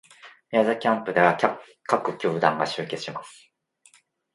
[0.51, 1.37] 宮崎キャンプでは
[1.83, 3.51] 各球団が集結します